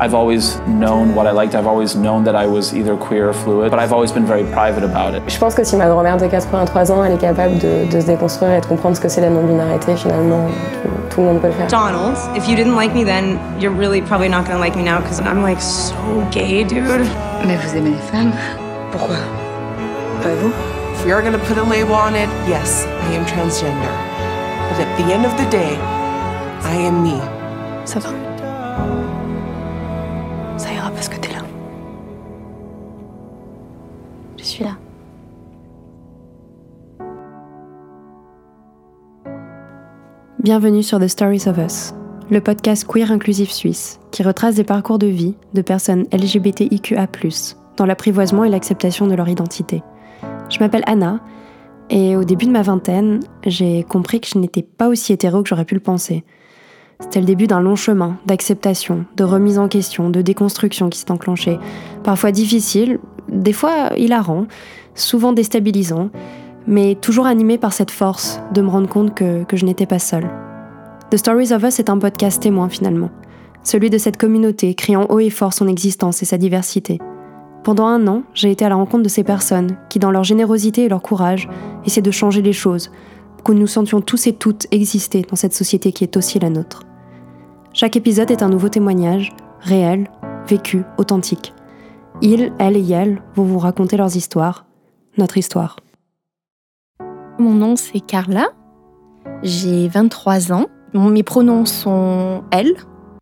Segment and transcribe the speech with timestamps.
[0.00, 1.54] I've always known what I liked.
[1.54, 4.44] I've always known that I was either queer or fluid, but I've always been very
[4.44, 5.22] private about it.
[5.28, 8.06] Je pense que si ma grand-mère de 83 ans, elle est capable de, de se
[8.06, 10.46] déconstruire et de comprendre ce que c'est la non-binarité, finalement,
[10.82, 11.66] tout, tout, le monde peut le faire.
[11.66, 15.00] Donald, if you didn't like me then, you're really probably not gonna like me now
[15.02, 15.92] because I'm like so
[16.30, 17.06] gay, dude.
[17.46, 18.32] Mais vous aimez les femmes
[18.92, 19.16] Pourquoi
[20.22, 20.50] Pas vous
[20.94, 23.92] If we are gonna put a label on it, yes, I am transgender.
[24.70, 25.76] But at the end of the day,
[26.64, 27.20] I am me.
[27.84, 28.08] Ça va
[40.42, 41.92] Bienvenue sur The Stories of Us,
[42.30, 47.08] le podcast queer inclusif suisse qui retrace des parcours de vie de personnes LGBTIQA,
[47.76, 49.82] dans l'apprivoisement et l'acceptation de leur identité.
[50.48, 51.20] Je m'appelle Anna
[51.90, 55.48] et au début de ma vingtaine, j'ai compris que je n'étais pas aussi hétéro que
[55.50, 56.24] j'aurais pu le penser.
[57.00, 61.10] C'était le début d'un long chemin d'acceptation, de remise en question, de déconstruction qui s'est
[61.10, 61.58] enclenché.
[62.02, 64.46] Parfois difficile, des fois hilarant,
[64.94, 66.08] souvent déstabilisant,
[66.66, 69.98] mais toujours animé par cette force de me rendre compte que, que je n'étais pas
[69.98, 70.30] seule.
[71.10, 73.10] The Stories of Us est un podcast témoin finalement,
[73.62, 76.98] celui de cette communauté criant haut et fort son existence et sa diversité.
[77.62, 80.84] Pendant un an, j'ai été à la rencontre de ces personnes qui, dans leur générosité
[80.84, 81.48] et leur courage,
[81.84, 82.90] essaient de changer les choses,
[83.36, 86.48] pour que nous sentions tous et toutes exister dans cette société qui est aussi la
[86.48, 86.84] nôtre.
[87.72, 90.10] Chaque épisode est un nouveau témoignage, réel,
[90.48, 91.54] vécu, authentique.
[92.22, 94.66] Ils, elles et elles vont vous raconter leurs histoires,
[95.18, 95.76] notre histoire.
[97.40, 98.48] Mon nom c'est Carla,
[99.42, 102.74] j'ai 23 ans, mes pronoms sont elle.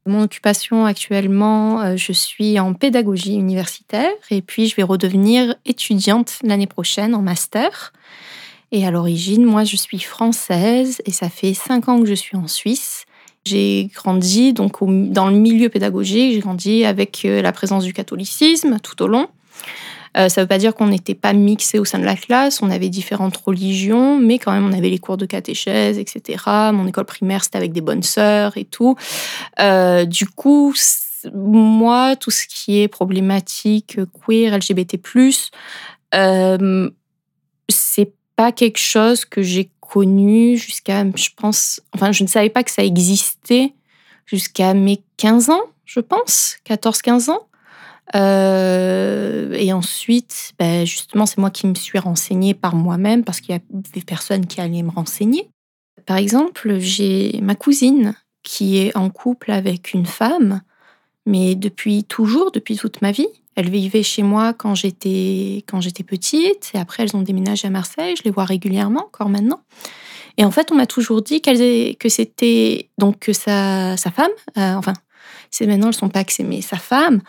[0.07, 6.41] Mon occupation actuellement, euh, je suis en pédagogie universitaire et puis je vais redevenir étudiante
[6.43, 7.93] l'année prochaine en master.
[8.73, 12.37] Et à l'origine, moi je suis française et ça fait 5 ans que je suis
[12.37, 13.05] en Suisse.
[13.45, 14.79] J'ai grandi donc
[15.13, 19.29] dans le milieu pédagogique, j'ai grandi avec euh, la présence du catholicisme tout au long.
[20.19, 22.63] Euh, ça ne veut pas dire qu'on n'était pas mixé au sein de la classe,
[22.63, 26.43] on avait différentes religions, mais quand même on avait les cours de catéchèse, etc.
[26.73, 28.97] Mon école primaire c'était avec des bonnes sœurs et tout.
[29.61, 30.75] Euh, du coup,
[31.35, 35.01] moi, tout ce qui est problématique queer, LGBT+,
[36.15, 36.91] euh,
[37.69, 42.63] c'est pas quelque chose que j'ai connu jusqu'à, je pense, enfin, je ne savais pas
[42.63, 43.73] que ça existait
[44.27, 47.48] jusqu'à mes 15 ans, je pense, 14-15 ans.
[48.15, 53.55] Euh, et ensuite, ben justement, c'est moi qui me suis renseignée par moi-même parce qu'il
[53.55, 55.49] y a des personnes qui allaient me renseigner.
[56.07, 60.63] Par exemple, j'ai ma cousine qui est en couple avec une femme,
[61.27, 63.29] mais depuis toujours, depuis toute ma vie.
[63.57, 67.71] Elle vivait chez moi quand j'étais quand j'étais petite et après elles ont déménagé à
[67.71, 68.15] Marseille.
[68.17, 69.61] Je les vois régulièrement encore maintenant.
[70.37, 74.75] Et en fait, on m'a toujours dit que c'était donc que sa, sa femme, euh,
[74.75, 74.93] enfin,
[75.51, 77.21] c'est maintenant elles sont pas que c'est mais sa femme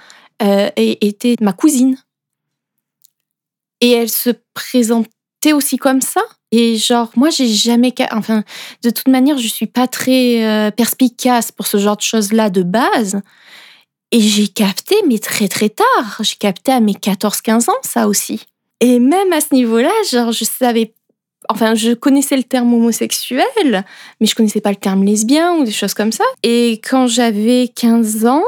[0.41, 1.97] euh, était ma cousine.
[3.81, 6.22] Et elle se présentait aussi comme ça.
[6.51, 7.94] Et genre, moi, j'ai jamais.
[8.11, 8.44] Enfin,
[8.83, 12.63] de toute manière, je suis pas très euh, perspicace pour ce genre de choses-là de
[12.63, 13.22] base.
[14.11, 16.17] Et j'ai capté, mais très très tard.
[16.22, 18.45] J'ai capté à mes 14-15 ans, ça aussi.
[18.79, 20.94] Et même à ce niveau-là, genre, je savais.
[21.47, 23.85] Enfin, je connaissais le terme homosexuel,
[24.19, 26.25] mais je connaissais pas le terme lesbien ou des choses comme ça.
[26.44, 28.44] Et quand j'avais 15 ans,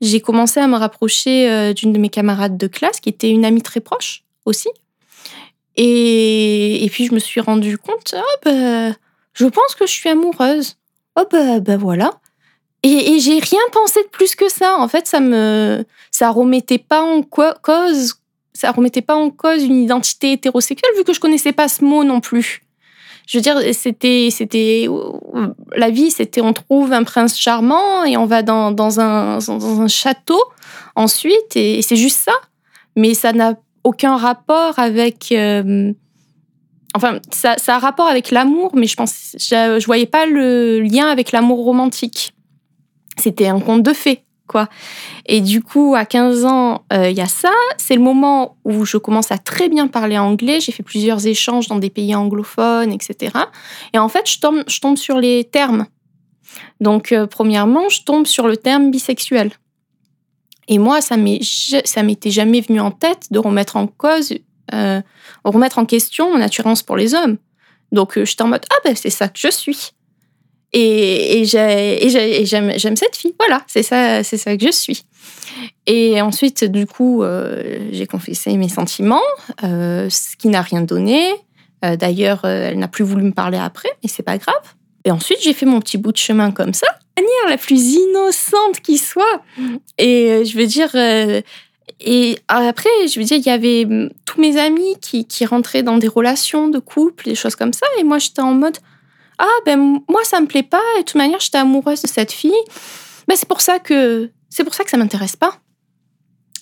[0.00, 3.44] j'ai commencé à me rapprocher euh, d'une de mes camarades de classe qui était une
[3.44, 4.68] amie très proche aussi.
[5.76, 8.96] Et, puis je me suis rendu compte, oh ben,
[9.34, 10.76] je pense que je suis amoureuse.
[11.18, 12.12] Oh ben, ben voilà.
[12.82, 14.76] Et, et j'ai rien pensé de plus que ça.
[14.78, 18.14] En fait, ça me, ça remettait pas en cause,
[18.54, 22.04] ça remettait pas en cause une identité hétérosexuelle vu que je connaissais pas ce mot
[22.04, 22.65] non plus
[23.26, 24.88] je veux dire, c'était, c'était
[25.74, 30.40] la vie, c'était on trouve un prince charmant et on va dans, un, château
[30.94, 32.32] ensuite et, c'est juste ça.
[32.94, 33.54] Mais ça n'a
[33.84, 35.32] aucun rapport avec.
[35.32, 35.92] Euh,
[36.94, 41.32] enfin, ça, a rapport avec l'amour, mais je pense, je voyais pas le lien avec
[41.32, 42.32] l'amour romantique.
[43.18, 44.22] C'était un conte de fées
[45.26, 47.52] Et du coup, à 15 ans, euh, il y a ça.
[47.76, 50.60] C'est le moment où je commence à très bien parler anglais.
[50.60, 53.36] J'ai fait plusieurs échanges dans des pays anglophones, etc.
[53.92, 55.86] Et en fait, je tombe, je sur les termes.
[56.80, 59.52] Donc, euh, premièrement, je tombe sur le terme bisexuel.
[60.68, 64.34] Et moi, ça m'était jamais venu en tête de remettre en cause,
[64.74, 65.00] euh,
[65.44, 67.36] remettre en question mon attirance pour les hommes.
[67.92, 69.92] Donc, j'étais en mode, ah ben, c'est ça que je suis.
[70.72, 73.34] Et, j'aime cette fille.
[73.38, 75.04] Voilà, c'est ça, c'est ça que je suis.
[75.86, 79.22] Et ensuite, du coup, euh, j'ai confessé mes sentiments,
[79.62, 81.30] euh, ce qui n'a rien donné.
[81.84, 84.54] Euh, d'ailleurs, elle n'a plus voulu me parler après, mais c'est pas grave.
[85.04, 86.86] Et ensuite, j'ai fait mon petit bout de chemin comme ça,
[87.16, 89.42] de manière la plus innocente qui soit.
[89.98, 90.90] Et je veux dire,
[92.00, 93.86] et après, je veux dire, il y avait
[94.24, 97.86] tous mes amis qui, qui rentraient dans des relations de couple, des choses comme ça,
[98.00, 98.78] et moi, j'étais en mode,
[99.38, 102.32] ah ben moi, ça me plaît pas, et de toute manière, j'étais amoureuse de cette
[102.32, 102.52] fille.
[103.28, 105.58] Ben, c'est pour ça que c'est pour ça que ça m'intéresse pas.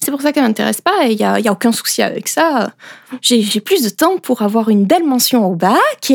[0.05, 2.29] C'est pour ça qu'elle m'intéresse pas et il n'y a, y a, aucun souci avec
[2.29, 2.75] ça.
[3.23, 6.13] J'ai plus de temps pour avoir une belle mention au bac.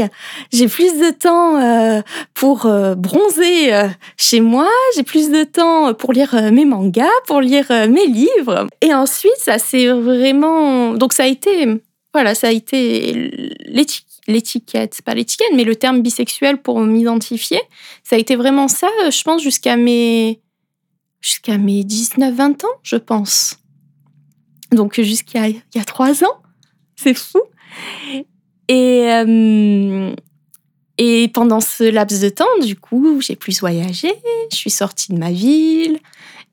[0.53, 2.01] J'ai plus de temps euh,
[2.35, 4.69] pour euh, bronzer euh, chez moi.
[4.95, 8.67] J'ai plus de temps pour lire mes mangas, pour lire mes livres.
[8.81, 10.93] Et ensuite, ça c'est vraiment...
[10.93, 11.81] Donc ça a été...
[12.13, 13.55] Voilà, ça a été
[14.29, 17.59] l'étiquette, pas l'étiquette, mais le terme bisexuel pour m'identifier.
[18.03, 20.39] Ça a été vraiment ça, je pense, jusqu'à mes
[21.21, 23.57] jusqu'à mes 19-20 ans, je pense.
[24.71, 26.41] Donc jusqu'à il y a trois ans,
[26.95, 27.41] c'est fou.
[28.67, 30.13] Et, euh,
[30.97, 34.13] et pendant ce laps de temps, du coup, j'ai plus voyagé,
[34.51, 35.99] je suis sortie de ma ville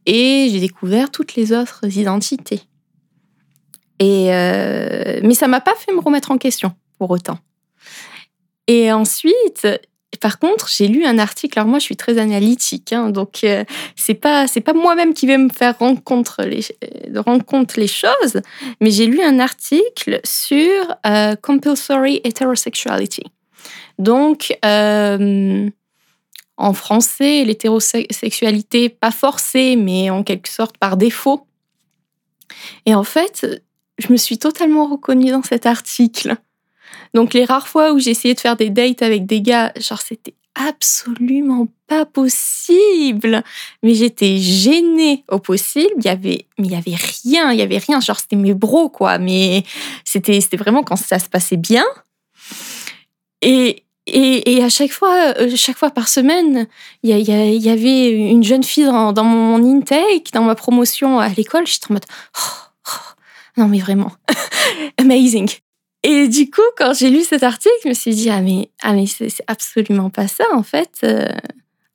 [0.06, 2.62] et j'ai découvert toutes les autres identités.
[3.98, 7.38] Et euh, mais ça m'a pas fait me remettre en question pour autant.
[8.68, 9.66] Et ensuite,
[10.20, 11.58] par contre, j'ai lu un article.
[11.58, 13.64] Alors moi, je suis très analytique, hein, donc euh,
[13.96, 16.02] c'est pas c'est pas moi-même qui vais me faire rendre
[16.44, 18.40] les euh, rendre compte les choses,
[18.80, 23.24] mais j'ai lu un article sur euh, compulsory heterosexuality.
[23.98, 25.68] Donc euh,
[26.56, 31.46] en français, l'hétérosexualité pas forcée, mais en quelque sorte par défaut.
[32.86, 33.62] Et en fait,
[33.98, 36.36] je me suis totalement reconnue dans cet article.
[37.16, 40.02] Donc les rares fois où j'ai essayé de faire des dates avec des gars, genre
[40.02, 43.42] c'était absolument pas possible.
[43.82, 45.94] Mais j'étais gênée au possible.
[45.96, 48.00] Il y avait, mais il y avait rien, il y avait rien.
[48.00, 49.16] Genre c'était mes bros quoi.
[49.16, 49.64] Mais
[50.04, 51.86] c'était, c'était vraiment quand ça se passait bien.
[53.40, 56.68] Et et, et, à chaque fois, euh, chaque fois par semaine,
[57.02, 61.66] il y, avait une jeune fille dans, dans, mon intake, dans ma promotion à l'école.
[61.66, 62.06] J'étais en mode,
[62.38, 63.14] oh, oh,
[63.56, 64.12] non mais vraiment,
[65.00, 65.50] amazing.
[66.08, 68.92] Et du coup, quand j'ai lu cet article, je me suis dit ah mais ah
[68.92, 71.00] mais c'est absolument pas ça en fait.
[71.02, 71.26] Euh,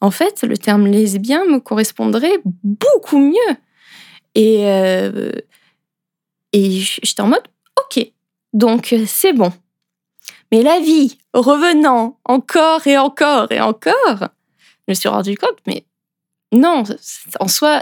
[0.01, 3.55] en fait, le terme lesbien me correspondrait beaucoup mieux.
[4.35, 5.31] Et euh,
[6.51, 7.47] et j'étais en mode
[7.79, 8.05] ok,
[8.51, 9.53] donc euh, c'est bon.
[10.51, 15.85] Mais la vie, revenant encore et encore et encore, je me suis rendu compte mais
[16.51, 16.83] non,
[17.39, 17.81] en soi,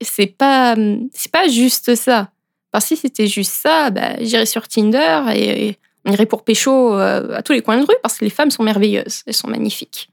[0.00, 0.74] c'est pas
[1.12, 2.32] c'est pas juste ça.
[2.70, 6.94] Parce que si c'était juste ça, bah, j'irais sur Tinder et, on irait pour pécho
[6.94, 9.48] euh, à tous les coins de rue parce que les femmes sont merveilleuses, elles sont
[9.48, 10.08] magnifiques.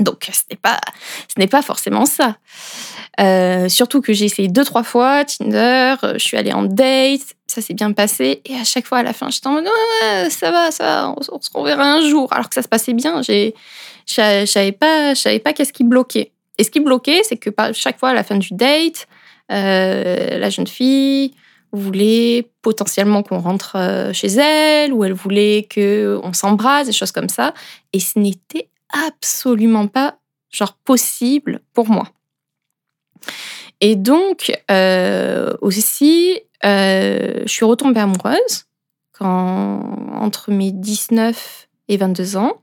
[0.00, 0.80] Donc ce n'est pas,
[1.28, 2.36] ce n'est pas forcément ça.
[3.20, 7.62] Euh, surtout que j'ai essayé deux trois fois Tinder, je suis allée en date, ça
[7.62, 10.50] s'est bien passé et à chaque fois à la fin j'étais en mode ouais, ça
[10.50, 12.32] va, ça va, on, se reverra un jour.
[12.32, 13.52] Alors que ça se passait bien, je
[14.46, 15.14] savais pas,
[15.44, 16.32] pas qu'est-ce qui bloquait.
[16.58, 19.06] Et ce qui bloquait, c'est que chaque fois à la fin du date,
[19.52, 21.32] euh, la jeune fille
[21.72, 27.28] voulait potentiellement qu'on rentre euh, chez elle, ou elle voulait qu'on s'embrasse, des choses comme
[27.28, 27.54] ça.
[27.92, 28.70] Et ce n'était
[29.06, 30.18] absolument pas
[30.50, 32.08] genre possible pour moi.
[33.80, 38.64] Et donc, euh, aussi, euh, je suis retombée amoureuse
[39.12, 39.80] quand,
[40.14, 42.62] entre mes 19 et 22 ans,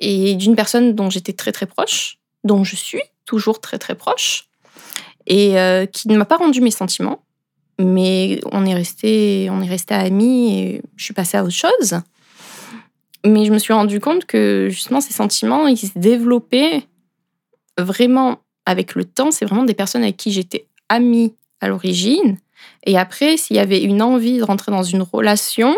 [0.00, 4.48] et d'une personne dont j'étais très très proche, dont je suis toujours très très proche,
[5.26, 5.56] et
[5.92, 7.22] qui ne m'a pas rendu mes sentiments,
[7.78, 12.00] mais on est resté, on est resté amis et je suis passée à autre chose.
[13.24, 16.84] Mais je me suis rendu compte que justement ces sentiments, ils se développaient
[17.78, 19.30] vraiment avec le temps.
[19.30, 22.38] C'est vraiment des personnes avec qui j'étais amie à l'origine.
[22.84, 25.76] Et après, s'il y avait une envie de rentrer dans une relation,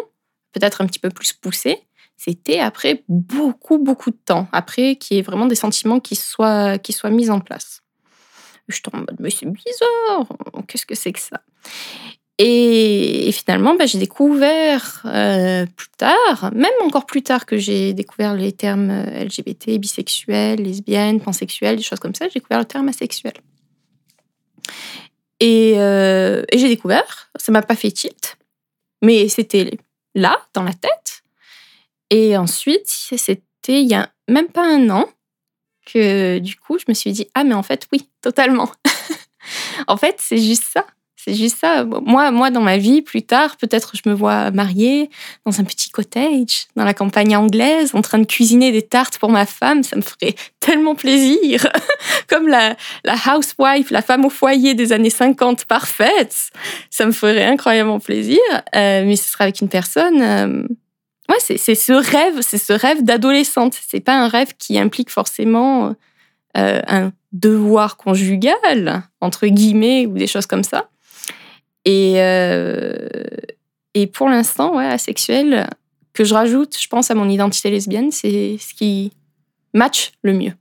[0.52, 1.78] peut-être un petit peu plus poussée,
[2.16, 4.46] c'était après beaucoup, beaucoup de temps.
[4.52, 7.82] Après, qu'il y ait vraiment des sentiments qui soient, qui soient mis en place.
[8.70, 10.26] Je suis en mode, mais c'est bizarre,
[10.66, 11.40] qu'est-ce que c'est que ça?
[12.42, 17.92] Et, et, finalement, bah, j'ai découvert euh, plus tard, même encore plus tard que j'ai
[17.92, 22.64] découvert les termes euh, LGBT, bisexuel, lesbienne, pansexuel, des choses comme ça, j'ai découvert le
[22.64, 23.34] terme asexuel.
[25.40, 28.38] Et, euh, et j'ai découvert, ça m'a pas fait tilt,
[29.02, 29.78] mais c'était
[30.14, 31.22] là, dans la tête.
[32.08, 35.06] Et ensuite, c'était il y a même pas un an,
[35.94, 38.70] du coup, je me suis dit, ah, mais en fait, oui, totalement.
[39.86, 40.84] en fait, c'est juste ça.
[41.22, 41.84] C'est juste ça.
[41.84, 45.10] Moi, moi, dans ma vie, plus tard, peut-être je me vois mariée
[45.44, 49.30] dans un petit cottage, dans la campagne anglaise, en train de cuisiner des tartes pour
[49.30, 49.82] ma femme.
[49.82, 51.66] Ça me ferait tellement plaisir.
[52.28, 56.50] Comme la, la housewife, la femme au foyer des années 50 parfaite.
[56.88, 58.40] Ça me ferait incroyablement plaisir.
[58.74, 60.22] Euh, mais ce sera avec une personne.
[60.22, 60.62] Euh,
[61.38, 63.78] C'est ce rêve, c'est ce rêve d'adolescente.
[63.86, 65.94] C'est pas un rêve qui implique forcément
[66.56, 70.88] euh, un devoir conjugal, entre guillemets, ou des choses comme ça.
[71.84, 73.08] Et, euh,
[73.94, 75.68] et pour l'instant, ouais, asexuel,
[76.12, 79.12] que je rajoute, je pense, à mon identité lesbienne, c'est ce qui
[79.72, 80.52] match le mieux.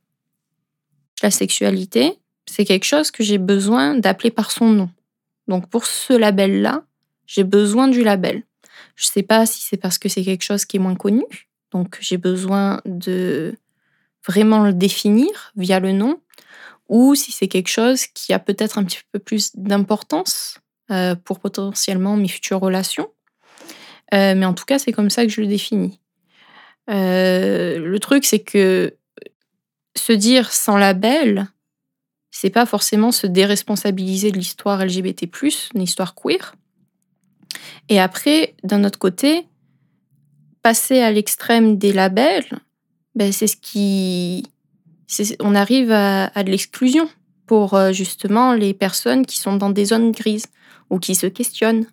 [1.21, 4.89] La sexualité, c'est quelque chose que j'ai besoin d'appeler par son nom.
[5.47, 6.83] Donc pour ce label-là,
[7.25, 8.43] j'ai besoin du label.
[8.95, 11.23] Je ne sais pas si c'est parce que c'est quelque chose qui est moins connu,
[11.71, 13.55] donc j'ai besoin de
[14.27, 16.19] vraiment le définir via le nom,
[16.87, 20.59] ou si c'est quelque chose qui a peut-être un petit peu plus d'importance
[20.91, 23.07] euh, pour potentiellement mes futures relations.
[24.13, 25.99] Euh, mais en tout cas, c'est comme ça que je le définis.
[26.89, 28.95] Euh, le truc, c'est que
[29.95, 31.47] se dire sans label,
[32.31, 35.29] c'est pas forcément se déresponsabiliser de l'histoire LGBT+,
[35.75, 36.55] une histoire queer.
[37.89, 39.45] Et après, d'un autre côté,
[40.61, 42.59] passer à l'extrême des labels,
[43.15, 44.45] ben c'est ce qui...
[45.39, 47.09] On arrive à, de l'exclusion
[47.47, 50.45] pour euh, justement les personnes qui sont dans des zones grises
[50.91, 51.87] ou qui se questionnent.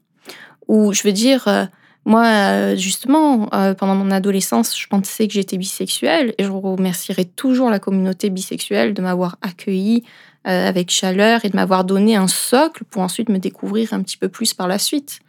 [0.68, 1.64] Ou je veux dire, euh,
[2.04, 7.70] moi, euh, justement, pendant mon adolescence, je pensais que j'étais bisexuelle et je remercierai toujours
[7.70, 10.04] la communauté bisexuelle de m'avoir accueillie
[10.46, 14.16] euh, avec chaleur et de m'avoir donné un socle pour ensuite me découvrir un petit
[14.16, 15.20] peu plus par la suite.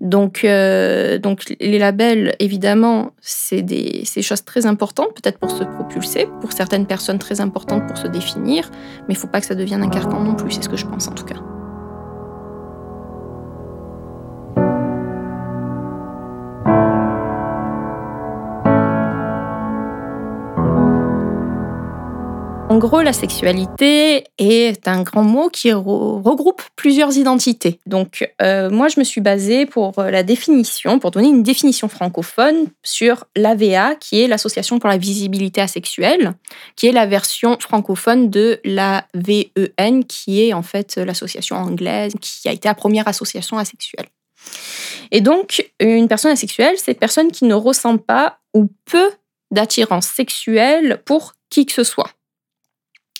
[0.00, 5.64] Donc, euh, donc les labels, évidemment, c'est des, des choses très importantes, peut-être pour se
[5.64, 8.70] propulser, pour certaines personnes très importantes pour se définir,
[9.06, 10.76] mais il ne faut pas que ça devienne un carcan non plus, c'est ce que
[10.76, 11.36] je pense en tout cas.
[22.78, 27.80] En gros, la sexualité est un grand mot qui regroupe plusieurs identités.
[27.86, 31.88] Donc, euh, moi, je me suis basée pour euh, la définition, pour donner une définition
[31.88, 36.34] francophone sur l'AVA, qui est l'Association pour la visibilité asexuelle,
[36.76, 42.48] qui est la version francophone de la VEN, qui est en fait l'association anglaise, qui
[42.48, 44.06] a été la première association asexuelle.
[45.10, 49.10] Et donc, une personne asexuelle, c'est une personne qui ne ressent pas ou peu
[49.50, 52.12] d'attirance sexuelle pour qui que ce soit.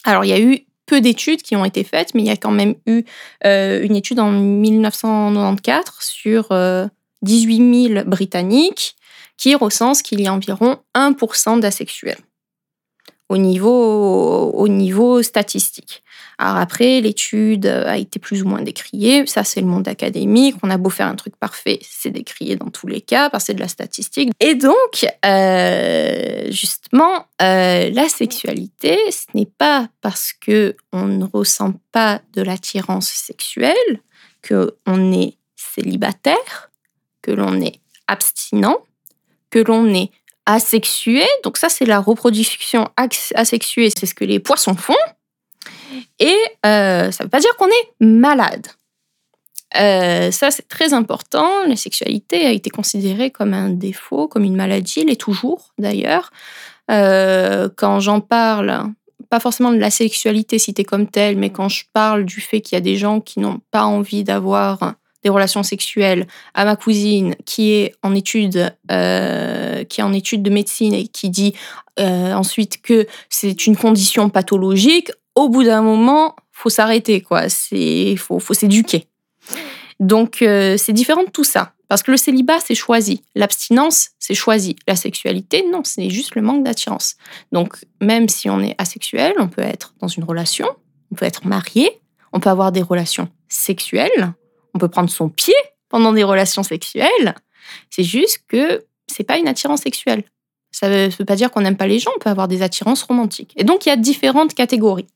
[0.08, 2.36] Alors, il y a eu peu d'études qui ont été faites, mais il y a
[2.38, 3.02] quand même eu
[3.44, 8.96] euh, une étude en 1994 sur 18 euh, 000 Britanniques
[9.36, 12.16] qui recense qu'il y a environ 1% d'asexuels
[13.28, 16.02] au niveau, au niveau statistique.
[16.38, 19.26] Alors après, l'étude a été plus ou moins décriée.
[19.26, 20.54] Ça, c'est le monde académique.
[20.62, 23.46] On a beau faire un truc parfait, c'est décrié dans tous les cas parce que
[23.48, 24.30] c'est de la statistique.
[24.38, 31.74] Et donc, euh, justement, euh, la sexualité, ce n'est pas parce que on ne ressent
[31.92, 33.74] pas de l'attirance sexuelle
[34.40, 36.70] que on est célibataire,
[37.20, 38.78] que l'on est abstinent,
[39.50, 40.10] que l'on est
[40.48, 41.24] asexué.
[41.44, 43.90] Donc ça, c'est la reproduction asexuée.
[43.96, 44.94] C'est ce que les poissons font.
[46.18, 46.36] Et
[46.66, 48.66] euh, ça ne veut pas dire qu'on est malade.
[49.76, 51.66] Euh, ça, c'est très important.
[51.66, 56.30] La sexualité a été considérée comme un défaut, comme une maladie, elle est toujours d'ailleurs.
[56.90, 58.90] Euh, quand j'en parle,
[59.28, 62.76] pas forcément de la sexualité citée comme telle, mais quand je parle du fait qu'il
[62.76, 67.34] y a des gens qui n'ont pas envie d'avoir des relations sexuelles à ma cousine
[67.44, 71.54] qui est en étude qui est en étude de médecine et qui dit
[71.98, 77.48] ensuite que c'est une condition pathologique au bout d'un moment, faut s'arrêter, quoi.
[77.48, 79.06] C'est, faut, faut s'éduquer.
[80.00, 81.74] Donc, euh, c'est différent de tout ça.
[81.86, 83.22] Parce que le célibat, c'est choisi.
[83.36, 84.74] L'abstinence, c'est choisi.
[84.88, 87.14] La sexualité, non, c'est juste le manque d'attirance.
[87.52, 90.66] Donc, même si on est asexuel, on peut être dans une relation,
[91.12, 92.00] on peut être marié,
[92.32, 94.32] on peut avoir des relations sexuelles,
[94.74, 95.54] on peut prendre son pied
[95.88, 97.34] pendant des relations sexuelles.
[97.90, 100.24] C'est juste que c'est pas une attirance sexuelle.
[100.70, 103.02] Ça ne veut pas dire qu'on n'aime pas les gens, on peut avoir des attirances
[103.02, 103.54] romantiques.
[103.56, 105.06] Et donc, il y a différentes catégories.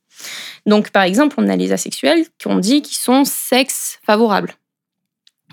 [0.66, 4.54] Donc, par exemple, on a les asexuels qui ont dit qu'ils sont sexe favorables.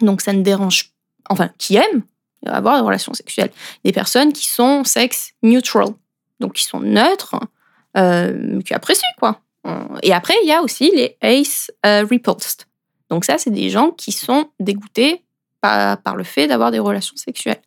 [0.01, 0.91] Donc, ça ne dérange,
[1.29, 2.03] enfin, qui aiment
[2.45, 3.51] avoir des relations sexuelles.
[3.83, 5.89] Des personnes qui sont sexe neutral,
[6.39, 7.35] donc qui sont neutres,
[7.97, 9.41] euh, qui apprécient, quoi.
[10.01, 12.63] Et après, il y a aussi les ace euh, repulsed.
[13.09, 15.23] Donc, ça, c'est des gens qui sont dégoûtés
[15.61, 17.61] par, le fait d'avoir des relations sexuelles.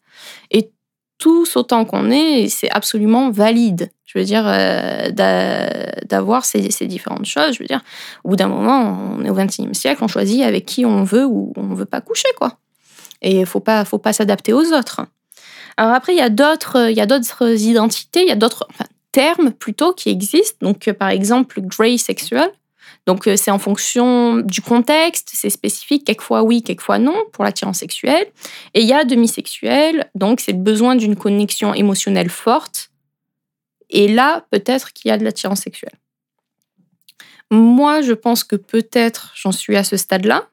[0.51, 0.71] Et
[1.19, 3.91] tous autant qu'on est, c'est absolument valide.
[4.05, 5.11] Je veux dire, euh,
[6.07, 7.55] d'avoir ces, différentes choses.
[7.55, 7.83] Je veux dire,
[8.25, 11.25] au bout d'un moment, on est au XXIe siècle, on choisit avec qui on veut
[11.25, 12.59] ou on ne veut pas coucher, quoi.
[13.21, 15.03] Et il faut pas, faut pas s'adapter aux autres.
[15.77, 16.91] Alors après, il y a d'autres,
[17.61, 18.67] identités, il y a d'autres
[19.13, 20.59] termes plutôt qui existent.
[20.61, 22.51] Donc, par exemple, grey sexual,
[23.07, 27.79] donc euh, c'est en fonction du contexte, c'est spécifique, quelquefois oui, quelquefois non pour l'attirance
[27.79, 28.27] sexuelle.
[28.75, 32.91] Et il y a demi-sexuel, donc c'est le besoin d'une connexion émotionnelle forte.
[33.91, 35.99] Et là, peut-être qu'il y a de l'attirance sexuelle.
[37.51, 40.49] Moi, je pense que peut-être j'en suis à ce stade-là,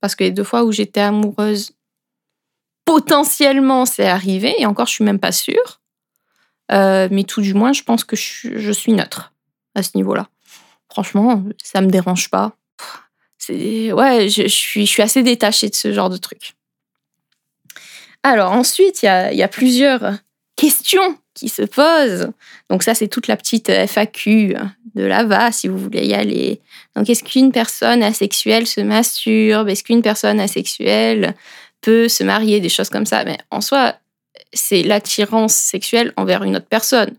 [0.00, 1.72] parce que les deux fois où j'étais amoureuse,
[2.84, 5.80] potentiellement c'est arrivé, et encore je suis même pas sûre.
[6.70, 9.32] Euh, mais tout du moins, je pense que je, suis neutre
[9.74, 10.28] à ce niveau-là.
[10.90, 12.52] Franchement, ça me dérange pas.
[13.38, 16.54] C'est ouais, je, suis, assez détachée de ce genre de truc.
[18.22, 20.14] Alors ensuite, il y a, plusieurs
[20.56, 22.30] questions qui se posent.
[22.68, 24.56] Donc ça, c'est toute la petite FAQ
[24.96, 26.60] de là-bas, si vous voulez y aller.
[26.96, 29.68] Donc est-ce qu'une personne asexuelle se masturbe?
[29.68, 31.34] Est-ce qu'une personne asexuelle
[31.80, 32.60] peut se marier?
[32.60, 33.24] Des choses comme ça.
[33.24, 33.94] Mais en soi,
[34.52, 37.14] c'est l'attirance sexuelle envers une autre personne.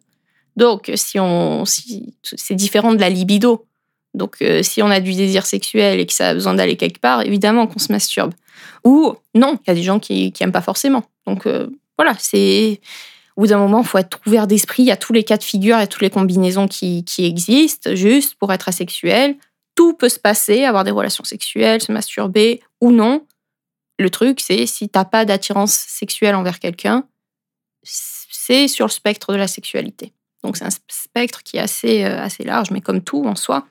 [0.59, 3.65] Donc, si on, si, c'est différent de la libido.
[4.13, 6.99] Donc, euh, si on a du désir sexuel et que ça a besoin d'aller quelque
[6.99, 8.33] part, évidemment qu'on se masturbe.
[8.83, 11.05] Ou non, il y a des gens qui n'aiment pas forcément.
[11.25, 12.81] Donc, euh, voilà, c'est.
[13.37, 14.91] Au bout d'un moment, il faut être ouvert d'esprit.
[14.91, 18.51] A tous les cas de figure et toutes les combinaisons qui, qui existent, juste pour
[18.51, 19.37] être asexuel.
[19.75, 23.25] Tout peut se passer, avoir des relations sexuelles, se masturber ou non.
[23.97, 27.05] Le truc, c'est si tu n'as pas d'attirance sexuelle envers quelqu'un,
[27.81, 30.11] c'est sur le spectre de la sexualité.
[30.43, 33.67] Donc c'est un spectre qui est assez, euh, assez large, mais comme tout en soi.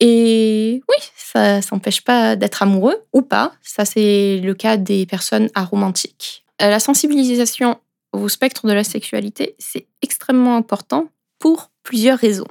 [0.00, 3.52] Et oui, ça s'empêche pas d'être amoureux ou pas.
[3.62, 6.44] Ça, c'est le cas des personnes aromantiques.
[6.60, 7.80] Euh, la sensibilisation
[8.12, 11.08] au spectre de la sexualité, c'est extrêmement important
[11.38, 12.48] pour plusieurs raisons.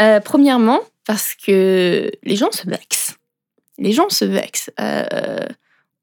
[0.00, 3.16] Euh, premièrement, parce que les gens se vexent.
[3.78, 4.70] Les gens se vexent.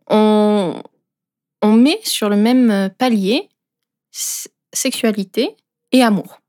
[0.09, 0.81] on
[1.63, 3.49] met sur le même palier
[4.77, 5.55] sexualité
[5.91, 6.41] et amour.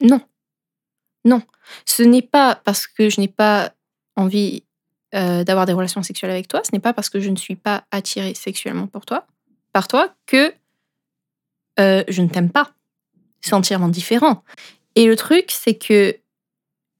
[0.00, 0.20] Non.
[1.24, 1.42] Non.
[1.86, 3.72] Ce n'est pas parce que je n'ai pas
[4.16, 4.64] envie
[5.14, 7.56] euh, d'avoir des relations sexuelles avec toi, ce n'est pas parce que je ne suis
[7.56, 9.26] pas attirée sexuellement pour toi,
[9.72, 10.52] par toi, que
[11.78, 12.72] euh, je ne t'aime pas.
[13.40, 14.42] C'est entièrement différent.
[14.94, 16.16] Et le truc, c'est que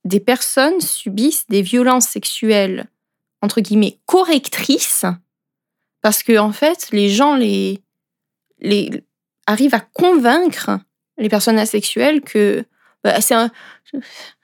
[0.04, 2.88] des personnes subissent des violences sexuelles,
[3.40, 5.06] entre guillemets, correctrices,
[6.00, 7.82] parce que en fait, les gens les,
[8.58, 9.04] les,
[9.52, 10.70] arrivent à convaincre
[11.18, 12.64] les personnes asexuelles que
[13.04, 13.14] bah,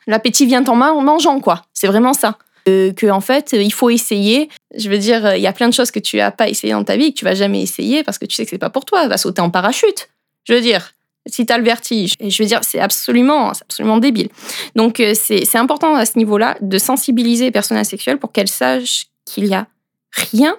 [0.07, 1.65] l'appétit vient en mangeant, quoi.
[1.73, 2.39] C'est vraiment ça.
[2.69, 4.49] Euh, que en fait, il faut essayer.
[4.77, 6.85] Je veux dire, il y a plein de choses que tu n'as pas essayé dans
[6.85, 8.85] ta vie que tu vas jamais essayer parce que tu sais que c'est pas pour
[8.85, 9.09] toi.
[9.09, 10.11] Va sauter en parachute.
[10.45, 10.93] Je veux dire,
[11.29, 12.15] si tu as le vertige.
[12.21, 14.29] Je veux dire, c'est absolument, absolument débile.
[14.75, 19.07] Donc, euh, c'est important à ce niveau-là de sensibiliser les personnes asexuelles pour qu'elles sachent
[19.25, 19.67] qu'il y a
[20.13, 20.57] rien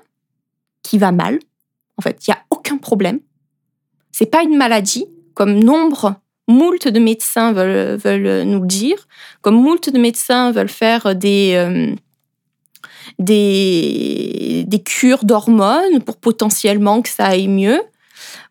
[0.83, 1.39] qui va mal.
[1.97, 3.19] En fait, il y a aucun problème.
[4.19, 6.15] C'est pas une maladie, comme nombre,
[6.49, 9.07] moult de médecins veulent, nous le dire,
[9.39, 11.95] comme moult de médecins veulent faire des, euh,
[13.17, 17.81] des, des, cures d'hormones pour potentiellement que ça aille mieux.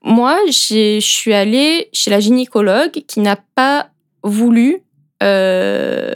[0.02, 3.90] Moi, je suis allée chez la gynécologue qui n'a pas
[4.22, 4.78] voulu
[5.22, 6.14] euh,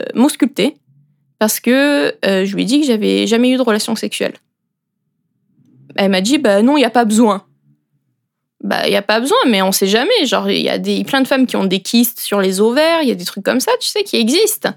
[1.37, 4.33] parce que euh, je lui ai dit que j'avais jamais eu de relation sexuelle.
[5.95, 7.45] Elle m'a dit, bah non, il n'y a pas besoin
[8.63, 10.25] bah il y a pas besoin mais on sait jamais.
[10.25, 13.01] Genre il y a des plein de femmes qui ont des kystes sur les ovaires
[13.01, 14.69] il y a des trucs comme ça tu sais qui existent.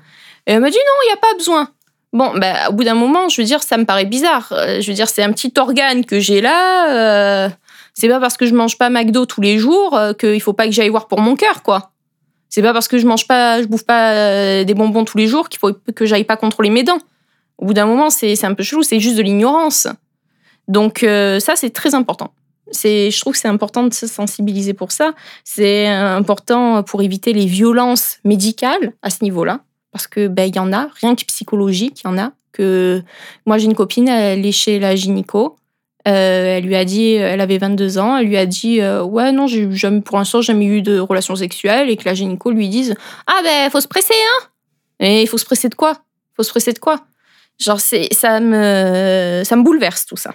[0.47, 1.71] Et elle m'a dit non il y a pas besoin.
[2.13, 4.53] Bon bah au bout d'un moment je veux dire ça me paraît bizarre.
[4.53, 7.49] Euh, je veux dire c'est un petit organe que j'ai là euh,
[7.95, 10.67] c'est pas parce que je mange pas McDo tous les jours euh, qu'il faut pas
[10.67, 11.93] que j'aille voir pour mon cœur quoi.
[12.49, 15.49] C'est pas parce que je mange pas je bouffe pas des bonbons tous les jours
[15.49, 16.99] qu'il faut que j'aille pas contrôler mes dents.
[17.59, 19.87] Au bout d'un moment c'est un peu chelou c'est juste de l'ignorance.
[20.67, 22.33] Donc ça c'est très important
[22.73, 25.15] je trouve que c'est important de se sensibiliser pour ça.
[25.45, 29.61] C'est important pour éviter les violences médicales à ce niveau-là,
[29.93, 32.33] parce que ben il y en a, rien que psychologique, il y en a.
[32.53, 33.03] Que
[33.45, 35.57] moi j'ai une copine, elle est chez la gynéco.
[36.09, 39.33] Euh, elle lui a dit, elle avait 22 ans, elle lui a dit euh, ouais
[39.33, 42.69] non j'ai jamais pour l'instant jamais eu de relations sexuelles et que la gynéco lui
[42.69, 42.95] dise
[43.27, 44.47] ah ben faut se presser hein
[45.01, 45.99] et il faut se presser de quoi?
[46.37, 47.01] Faut se presser de quoi?
[47.59, 50.35] Genre c'est ça me ça me bouleverse tout ça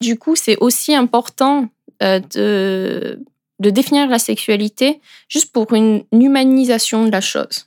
[0.00, 1.68] du coup, c'est aussi important
[2.02, 7.66] euh, de, définir la sexualité juste pour une humanisation de la chose.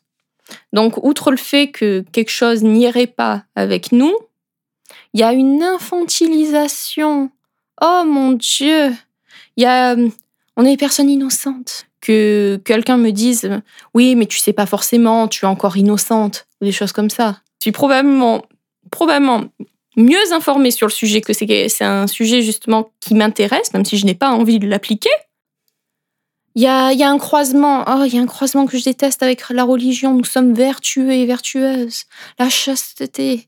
[0.73, 4.13] Donc, outre le fait que quelque chose n'irait pas avec nous,
[5.13, 7.29] il y a une infantilisation.
[7.81, 8.91] Oh mon Dieu,
[9.55, 9.95] il y a,
[10.57, 11.85] on est des personnes innocentes.
[12.01, 13.49] Que quelqu'un me dise,
[13.93, 17.37] oui, mais tu sais pas forcément, tu es encore innocente, ou des choses comme ça.
[17.59, 18.43] Je suis probablement,
[18.91, 19.45] probablement
[19.95, 24.05] mieux informée sur le sujet, que c'est un sujet justement qui m'intéresse, même si je
[24.05, 25.11] n'ai pas envie de l'appliquer.
[26.55, 29.49] Il y a, un croisement, oh, il y a un croisement que je déteste avec
[29.49, 30.13] la religion.
[30.13, 32.03] Nous sommes vertueux et vertueuses.
[32.37, 33.47] La chasteté.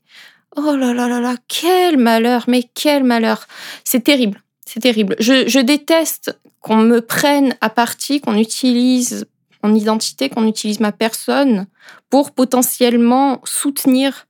[0.56, 3.46] Oh là là là là, quel malheur, mais quel malheur.
[3.84, 5.14] C'est terrible, c'est terrible.
[5.20, 9.26] Je déteste qu'on me prenne à partie, qu'on utilise
[9.62, 11.66] mon identité, qu'on utilise ma personne
[12.10, 14.26] pour potentiellement soutenir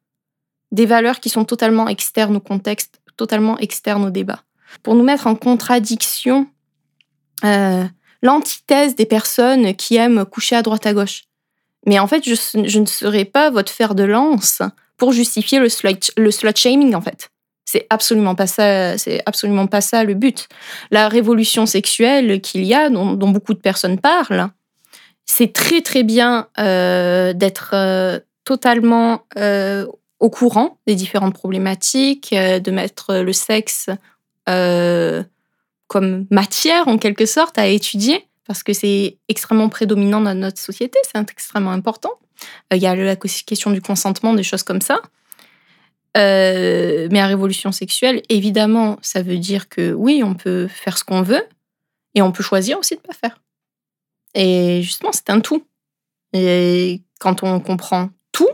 [0.73, 4.43] des valeurs qui sont totalement externes au contexte, totalement externes au débat.
[4.83, 6.47] Pour nous mettre en contradiction
[7.45, 7.85] euh,
[8.23, 11.25] l'antithèse des personnes qui aiment coucher à droite à gauche.
[11.87, 14.63] Mais en fait, je, ne serai pas votre fer de lance
[14.97, 17.31] pour justifier le slut, le slut shaming, en fait.
[17.65, 18.97] C'est absolument pas ça.
[18.99, 20.49] C'est absolument pas ça le but.
[20.91, 24.49] La révolution sexuelle qu'il y a, dont, beaucoup de personnes parlent,
[25.27, 29.27] c'est très très bien euh, d'être euh, totalement
[30.21, 33.91] au courant des différentes problématiques, de mettre le sexe
[34.45, 40.99] comme matière en quelque sorte à étudier parce que c'est extrêmement prédominant dans notre société,
[41.03, 42.13] c'est extrêmement important.
[42.73, 45.01] Il y a la question du consentement, des choses comme ça.
[46.17, 51.05] Euh, mais la révolution sexuelle, évidemment, ça veut dire que oui, on peut faire ce
[51.05, 51.45] qu'on veut
[52.15, 53.43] et on peut choisir aussi de ne pas faire.
[54.35, 55.67] Et justement, c'est un tout.
[56.33, 58.49] Et quand on comprend tout,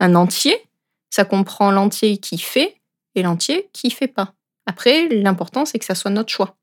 [0.00, 0.56] un entier,
[1.14, 2.80] ça comprend l'entier qui fait
[3.14, 4.34] et l'entier qui fait pas.
[4.66, 6.56] Après, l'important, c'est que ça soit notre choix.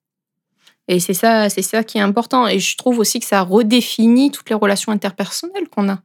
[0.89, 2.45] Et c'est ça, c'est ça qui est important.
[2.47, 5.99] Et je trouve aussi que ça redéfinit toutes les relations interpersonnelles qu'on a.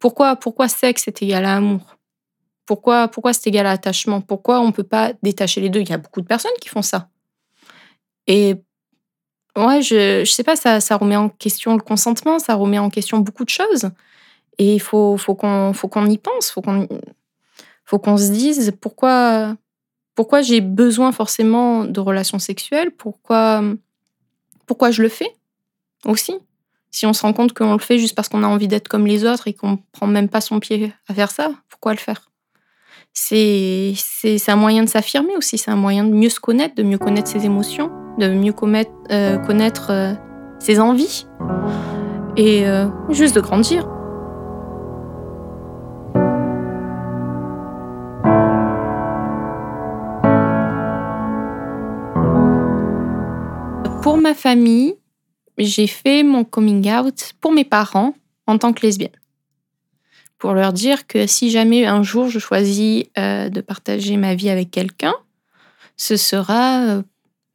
[0.00, 1.96] Pourquoi, pourquoi sexe est égal à amour?
[2.66, 4.20] Pourquoi, pourquoi c'est égal à attachement?
[4.20, 5.80] Pourquoi on ne peut pas détacher les deux?
[5.80, 7.08] Il y a beaucoup de personnes qui font ça.
[8.26, 8.56] Et
[9.56, 12.90] ouais, je ne sais pas, ça, ça remet en question le consentement, ça remet en
[12.90, 13.90] question beaucoup de choses.
[14.58, 16.88] Et il faut, faut qu'on qu'on y pense, faut qu'on
[17.90, 19.56] faut qu'on se dise pourquoi,
[20.14, 23.64] pourquoi j'ai besoin forcément de relations sexuelles, pourquoi,
[24.66, 25.34] pourquoi je le fais
[26.04, 26.34] aussi.
[26.92, 29.08] Si on se rend compte qu'on le fait juste parce qu'on a envie d'être comme
[29.08, 32.30] les autres et qu'on prend même pas son pied à faire ça, pourquoi le faire?
[33.12, 33.94] C'est
[34.46, 37.28] un moyen de s'affirmer aussi, c'est un moyen de mieux se connaître, de mieux connaître
[37.28, 40.14] ses émotions, de mieux connaître, euh, connaître euh,
[40.60, 41.26] ses envies
[42.36, 43.88] et euh, juste de grandir.
[54.20, 54.94] Ma famille,
[55.58, 58.14] j'ai fait mon coming out pour mes parents
[58.46, 59.10] en tant que lesbienne
[60.40, 64.48] pour leur dire que si jamais un jour je choisis euh, de partager ma vie
[64.48, 65.14] avec quelqu'un,
[65.96, 67.02] ce sera euh,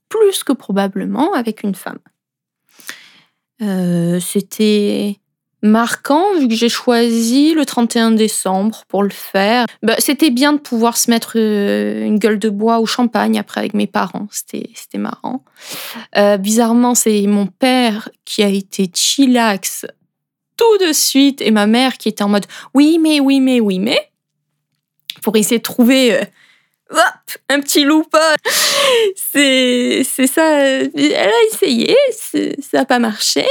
[0.08, 1.98] plus que probablement avec une femme.
[3.62, 5.20] Euh, c'était
[5.66, 9.66] marquant vu que j'ai choisi le 31 décembre pour le faire.
[9.84, 13.74] Bah, c'était bien de pouvoir se mettre une gueule de bois au champagne après avec
[13.74, 14.28] mes parents.
[14.32, 15.44] C'était, c'était marrant.
[16.40, 19.86] bizarrement, c'est mon père qui a été chillax
[20.58, 23.78] tout de suite et ma mère qui était en mode oui mais oui mais oui
[23.80, 24.00] mais
[25.22, 26.24] pour essayer de trouver euh,
[26.92, 28.36] hop, un petit loupa.
[29.16, 30.60] C'est c'est ça.
[30.60, 33.46] Elle a essayé, ça n'a pas marché.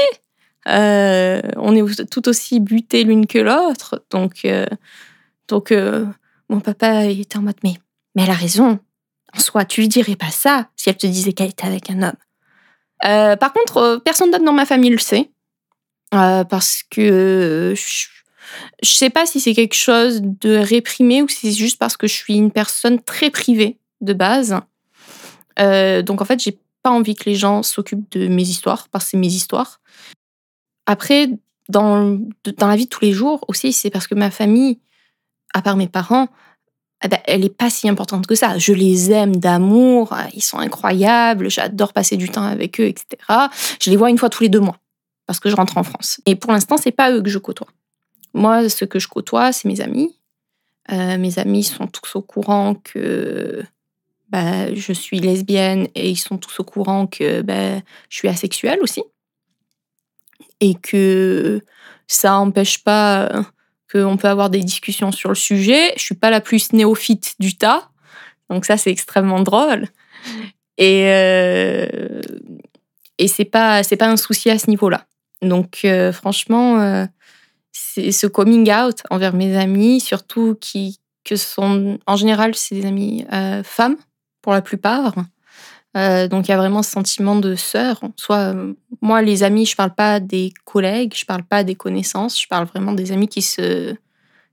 [0.68, 4.04] Euh, on est tout aussi butés l'une que l'autre.
[4.10, 4.66] Donc, euh,
[5.48, 5.72] donc
[6.48, 7.74] mon papa était en mode mais,
[8.14, 8.78] mais elle a raison.
[9.36, 12.02] En soi, tu lui dirais pas ça si elle te disait qu'elle était avec un
[12.02, 13.36] homme.
[13.36, 15.30] par contre, personne d'autre dans ma famille le sait.
[16.14, 18.06] Euh, parce que je,
[18.82, 22.06] ne sais pas si c'est quelque chose de réprimé ou si c'est juste parce que
[22.06, 24.60] je suis une personne très privée de base.
[25.58, 29.06] Euh, donc en fait, j'ai pas envie que les gens s'occupent de mes histoires parce
[29.06, 29.80] que c'est mes histoires.
[30.86, 31.28] Après,
[31.68, 32.18] dans,
[32.56, 34.78] dans la vie de tous les jours aussi, c'est parce que ma famille,
[35.54, 36.28] à part mes parents,
[37.02, 38.58] eh ben, elle n'est pas si importante que ça.
[38.58, 43.06] Je les aime d'amour, ils sont incroyables, j'adore passer du temps avec eux, etc.
[43.80, 44.78] Je les vois une fois tous les deux mois
[45.26, 46.20] parce que je rentre en France.
[46.26, 47.68] Et pour l'instant, c'est pas eux que je côtoie.
[48.32, 50.18] Moi, ce que je côtoie, c'est mes amis.
[50.92, 53.62] Euh, mes amis sont tous au courant que
[54.28, 58.80] bah, je suis lesbienne et ils sont tous au courant que bah, je suis asexuelle
[58.82, 59.02] aussi.
[60.60, 61.60] Et que
[62.06, 63.44] ça n'empêche pas
[63.92, 65.92] qu'on peut avoir des discussions sur le sujet.
[65.96, 67.90] Je suis pas la plus néophyte du tas.
[68.50, 69.88] Donc ça, c'est extrêmement drôle.
[70.78, 72.20] Et, euh,
[73.18, 75.06] et c'est pas, c'est pas un souci à ce niveau-là.
[75.42, 77.06] Donc, euh, franchement, euh,
[77.72, 82.86] c'est ce coming out envers mes amis, surtout qui que sont en général c'est des
[82.86, 83.96] amis euh, femmes
[84.42, 85.14] pour la plupart.
[85.94, 88.00] Donc il y a vraiment ce sentiment de sœur.
[88.16, 88.54] Soit
[89.00, 92.66] moi les amis, je parle pas des collègues, je parle pas des connaissances, je parle
[92.66, 93.94] vraiment des amis qui se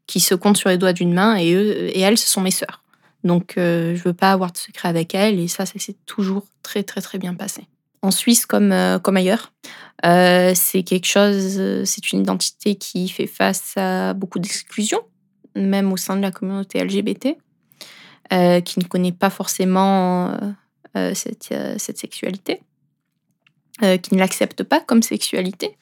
[0.08, 2.84] qui se comptent sur les doigts d'une main et elles ce sont mes sœurs.
[3.24, 6.84] Donc je veux pas avoir de secret avec elles et ça ça s'est toujours très
[6.84, 7.68] très très bien passé
[8.02, 9.52] en Suisse comme, euh, comme ailleurs.
[10.06, 15.00] Euh, c'est quelque chose, euh, c'est une identité qui fait face à beaucoup d'exclusion,
[15.56, 17.38] même au sein de la communauté LGBT,
[18.64, 20.34] qui ne connaît pas forcément
[20.96, 22.62] cette, cette, sexualité,
[23.80, 25.78] qui ne l'accepte pas comme sexualité.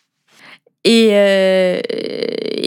[0.85, 1.81] Et, euh,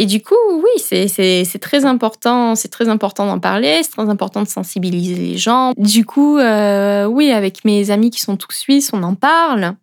[0.04, 4.48] du coup, oui, c'est très important, c'est très important d'en parler, c'est très important de
[4.48, 5.72] sensibiliser les gens.
[5.76, 9.74] Du coup, euh, oui, avec mes amis qui sont tous suisses, on en parle.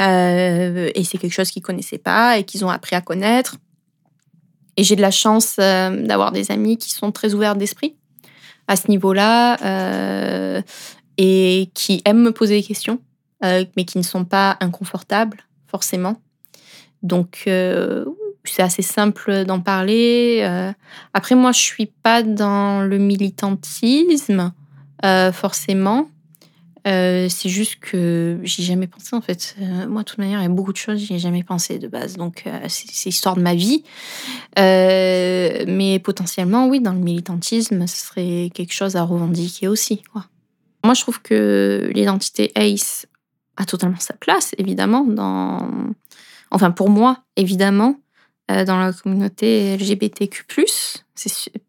[0.00, 3.56] Euh, et c'est quelque chose qu'ils connaissaient pas et qu'ils ont appris à connaître.
[4.76, 7.96] Et j'ai de la chance d'avoir des amis qui sont très ouverts d'esprit
[8.68, 9.56] à ce niveau-là
[11.18, 13.00] et qui aiment me poser des questions,
[13.42, 16.20] mais qui ne sont pas inconfortables forcément.
[17.02, 18.04] Donc, euh,
[18.44, 20.40] c'est assez simple d'en parler.
[20.42, 20.72] Euh.
[21.14, 24.52] après, moi, je suis pas dans le militantisme,
[25.04, 26.08] euh, forcément.
[26.84, 29.56] c'est juste que j'y ai jamais pensé, en fait.
[29.88, 31.88] moi, de toute manière, il y a beaucoup de choses, j'y ai jamais pensé de
[31.88, 32.16] base.
[32.16, 33.82] Donc, c'est l'histoire de ma vie.
[34.56, 40.02] mais potentiellement, oui, dans le militantisme, ce serait quelque chose à revendiquer aussi.
[40.86, 43.06] Moi, je trouve que l'identité ACE
[43.56, 45.68] a totalement sa place, évidemment, dans
[46.52, 47.98] enfin pour moi, évidemment,
[48.52, 50.44] euh, dans la communauté LGBTQ+.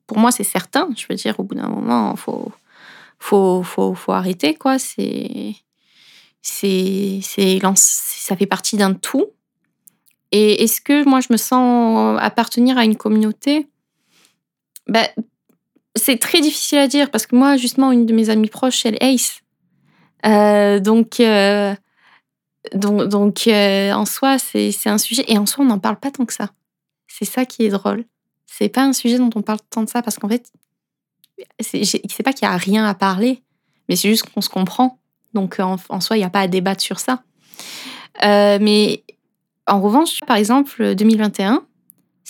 [0.05, 0.87] Pour moi, c'est certain.
[0.95, 2.51] Je veux dire, au bout d'un moment, il faut,
[3.17, 4.77] faut, faut, faut, arrêter, quoi.
[4.77, 5.55] C'est,
[6.43, 9.25] ça fait partie d'un tout.
[10.31, 13.67] Et est-ce que moi, je me sens appartenir à une communauté?
[14.87, 15.07] Ben,
[15.97, 18.95] C'est très difficile à dire parce que moi, justement, une de mes amies proches, elle
[18.95, 19.41] est Ace.
[20.25, 21.75] Euh, donc, euh,
[22.73, 25.25] donc, donc euh, en soi, c'est un sujet.
[25.27, 26.49] Et en soi, on n'en parle pas tant que ça.
[27.07, 28.05] C'est ça qui est drôle.
[28.45, 30.51] C'est pas un sujet dont on parle tant de ça parce qu'en fait,
[31.59, 33.43] c'est pas qu'il y a rien à parler,
[33.87, 34.99] mais c'est juste qu'on se comprend.
[35.33, 37.23] Donc en, soi, il n'y a pas à débattre sur ça.
[38.23, 39.03] Mais
[39.67, 41.65] en revanche, par exemple, 2021,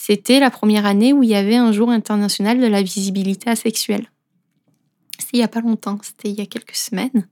[0.10, 4.10] c'était la première année où il y avait un jour international de la visibilité asexuelle.
[5.20, 7.28] C'est il n'y a pas longtemps, c'était il y a quelques semaines.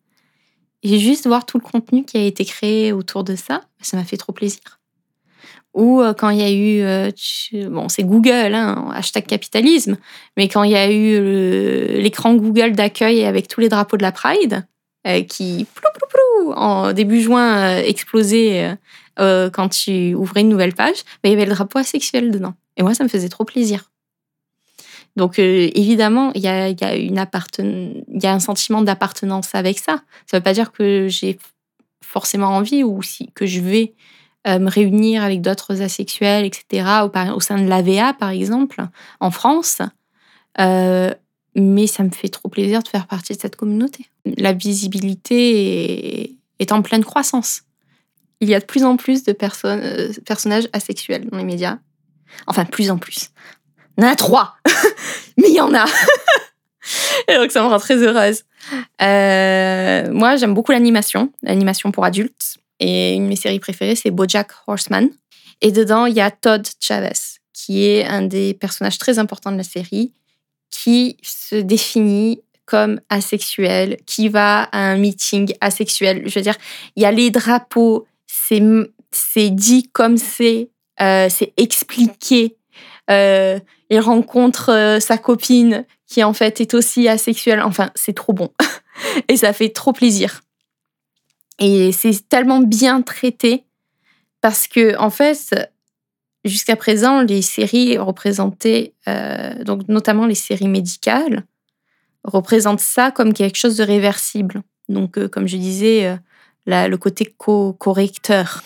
[0.83, 4.03] Et juste voir tout le contenu qui a été créé autour de ça, ça m'a
[4.03, 4.81] fait trop plaisir.
[5.73, 9.95] Ou euh, quand il y a eu, euh, bon, c'est Google, hein, hashtag capitalisme,
[10.35, 14.11] mais quand il y a eu l'écran Google d'accueil avec tous les drapeaux de la
[14.11, 14.67] Pride,
[15.07, 15.65] euh, qui,
[16.53, 18.77] en début juin, explosait
[19.15, 22.53] quand tu ouvrais une nouvelle page, mais il y avait le drapeau asexuel dedans.
[22.77, 23.91] Et moi, ça me faisait trop plaisir.
[25.15, 30.01] Donc euh, évidemment, il y a, y, a y a un sentiment d'appartenance avec ça.
[30.25, 31.39] Ça ne veut pas dire que j'ai
[32.03, 32.99] forcément envie ou
[33.33, 33.93] que je vais
[34.47, 36.87] euh, me réunir avec d'autres asexuels, etc.,
[37.33, 38.85] au, sein de l'AVA, par exemple,
[39.19, 39.81] en France.
[40.59, 41.13] Euh,
[41.55, 44.07] mais ça me fait trop plaisir de faire partie de cette communauté.
[44.37, 47.63] La visibilité est, en pleine croissance.
[48.39, 51.79] Il y a de plus en plus de personnages asexuels dans les médias.
[52.47, 53.29] Enfin, plus en plus.
[53.97, 54.55] Il y en a trois,
[55.37, 55.85] mais il y en a.
[57.27, 58.43] Et donc ça me rend très heureuse.
[59.01, 62.57] Euh, moi, j'aime beaucoup l'animation, l'animation pour adultes.
[62.79, 65.09] Et une de mes séries préférées, c'est BoJack Horseman.
[65.61, 69.57] Et dedans, il y a Todd Chavez, qui est un des personnages très importants de
[69.57, 70.11] la série,
[70.69, 76.23] qui se définit comme asexuel, qui va à un meeting asexuel.
[76.25, 76.57] Je veux dire,
[76.95, 80.69] il y a les drapeaux, c'est dit comme c'est,
[81.01, 82.57] euh, c'est expliqué.
[83.09, 87.61] Euh, il rencontre euh, sa copine qui en fait est aussi asexuelle.
[87.61, 88.51] Enfin, c'est trop bon.
[89.27, 90.41] et ça fait trop plaisir.
[91.59, 93.63] Et c'est tellement bien traité
[94.41, 95.55] parce que en fait,
[96.43, 101.43] jusqu'à présent, les séries représentées, euh, donc notamment les séries médicales,
[102.23, 104.63] représentent ça comme quelque chose de réversible.
[104.89, 106.17] Donc, comme je disais,
[106.65, 108.63] le côté co-correcteur.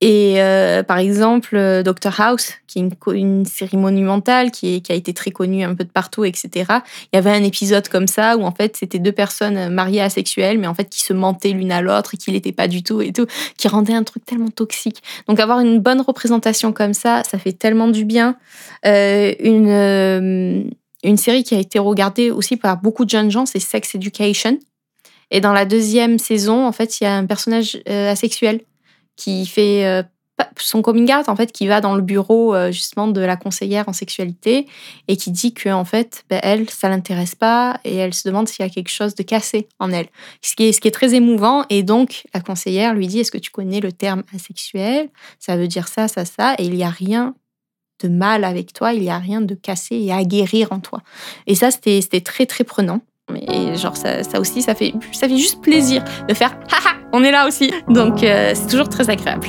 [0.00, 5.12] Et euh, par exemple, euh, Doctor House, qui est une, série monumentale, qui, a été
[5.12, 6.66] très connue un peu de partout, etc.
[7.12, 10.58] Il y avait un épisode comme ça où en fait c'était deux personnes mariées asexuelles,
[10.58, 13.00] mais en fait qui se mentaient l'une à l'autre et qui l'étaient pas du tout
[13.00, 15.02] et tout, qui rendait un truc tellement toxique.
[15.26, 18.36] Donc avoir une bonne représentation comme ça, ça fait tellement du bien.
[18.86, 20.70] Euh, une
[21.04, 24.58] une série qui a été regardée aussi par beaucoup de jeunes gens, c'est Sex Education.
[25.30, 28.60] Et dans la deuxième saison, en fait, il y a un personnage asexuel
[29.18, 30.02] qui fait euh,
[30.56, 33.88] son coming out en fait qui va dans le bureau euh, justement de la conseillère
[33.88, 34.66] en sexualité
[35.08, 38.48] et qui dit que en fait ben, elle ça l'intéresse pas et elle se demande
[38.48, 40.06] s'il y a quelque chose de cassé en elle.
[40.40, 43.32] Ce qui est ce qui est très émouvant et donc la conseillère lui dit est-ce
[43.32, 45.10] que tu connais le terme asexuel?
[45.40, 47.34] Ça veut dire ça ça ça et il y a rien
[48.00, 51.02] de mal avec toi il y a rien de cassé et à guérir en toi.
[51.48, 53.00] Et ça c'était très très prenant
[53.30, 57.22] mais genre ça, ça, aussi, ça fait, ça fait juste plaisir de faire haha, on
[57.22, 57.72] est là aussi.
[57.88, 59.48] Donc euh, c'est toujours très agréable.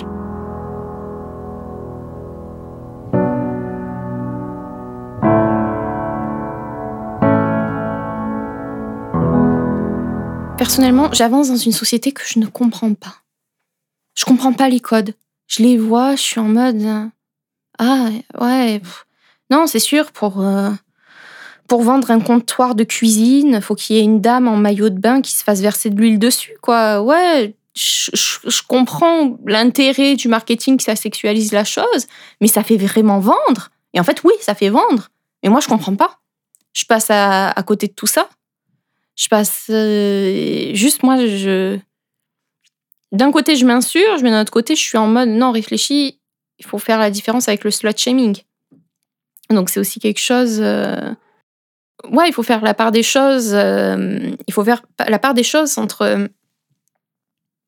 [10.57, 13.15] Personnellement, j'avance dans une société que je ne comprends pas.
[14.15, 15.13] Je comprends pas les codes.
[15.47, 16.85] Je les vois, je suis en mode
[17.79, 18.81] Ah, ouais.
[19.49, 20.69] Non, c'est sûr, pour, euh,
[21.69, 24.99] pour vendre un comptoir de cuisine, faut qu'il y ait une dame en maillot de
[24.99, 27.01] bain qui se fasse verser de l'huile dessus, quoi.
[27.01, 32.07] Ouais, je, comprends l'intérêt du marketing que ça sexualise la chose,
[32.41, 33.69] mais ça fait vraiment vendre.
[33.93, 35.09] Et en fait, oui, ça fait vendre.
[35.43, 36.19] Mais moi, je comprends pas.
[36.73, 38.29] Je passe à, à côté de tout ça.
[39.15, 39.67] Je passe.
[39.69, 41.77] euh, juste, moi, je.
[43.11, 46.19] D'un côté, je m'insurge, mais d'un autre côté, je suis en mode non, réfléchis,
[46.59, 48.37] il faut faire la différence avec le slut shaming.
[49.49, 50.59] Donc, c'est aussi quelque chose.
[50.61, 51.13] euh,
[52.11, 53.53] Ouais, il faut faire la part des choses.
[53.53, 56.27] euh, Il faut faire la part des choses entre euh,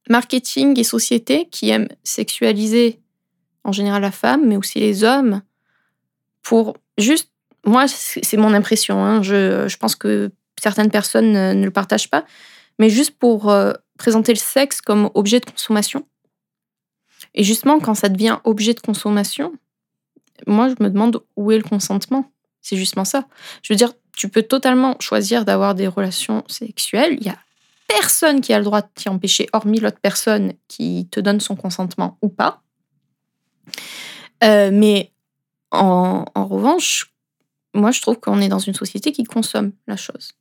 [0.10, 3.00] marketing et société qui aiment sexualiser
[3.64, 5.42] en général la femme, mais aussi les hommes,
[6.42, 7.30] pour juste.
[7.64, 9.04] Moi, c'est mon impression.
[9.06, 12.26] hein, Je, je pense que certaines personnes ne, ne le partagent pas,
[12.80, 16.08] mais juste pour euh, présenter le sexe comme objet de consommation.
[17.36, 19.54] Et justement, quand ça devient objet de consommation,
[20.48, 22.32] moi, je me demande où est le consentement.
[22.62, 23.26] C'est justement ça.
[23.62, 27.18] Je veux dire, tu peux totalement choisir d'avoir des relations sexuelles.
[27.20, 27.38] Il y a
[27.88, 31.56] personne qui a le droit de t'y empêcher, hormis l'autre personne qui te donne son
[31.56, 32.62] consentement ou pas.
[34.44, 35.12] Euh, mais
[35.72, 37.14] en, en revanche,
[37.74, 40.34] moi, je trouve qu'on est dans une société qui consomme la chose.